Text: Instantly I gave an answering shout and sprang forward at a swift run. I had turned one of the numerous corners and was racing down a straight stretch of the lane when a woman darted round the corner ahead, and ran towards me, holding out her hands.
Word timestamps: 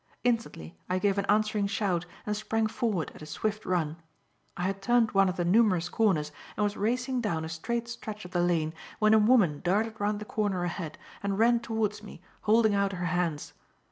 Instantly 0.23 0.75
I 0.89 0.97
gave 0.97 1.19
an 1.19 1.25
answering 1.27 1.67
shout 1.67 2.07
and 2.25 2.35
sprang 2.35 2.65
forward 2.65 3.11
at 3.13 3.21
a 3.21 3.27
swift 3.27 3.67
run. 3.67 3.97
I 4.57 4.63
had 4.63 4.81
turned 4.81 5.11
one 5.11 5.29
of 5.29 5.35
the 5.37 5.45
numerous 5.45 5.89
corners 5.89 6.31
and 6.57 6.63
was 6.63 6.75
racing 6.75 7.21
down 7.21 7.45
a 7.45 7.49
straight 7.49 7.87
stretch 7.87 8.25
of 8.25 8.31
the 8.31 8.41
lane 8.41 8.73
when 8.97 9.13
a 9.13 9.19
woman 9.19 9.61
darted 9.63 9.99
round 10.01 10.17
the 10.19 10.25
corner 10.25 10.63
ahead, 10.63 10.97
and 11.21 11.37
ran 11.37 11.59
towards 11.59 12.01
me, 12.01 12.19
holding 12.41 12.73
out 12.73 12.93
her 12.93 13.05
hands. 13.13 13.53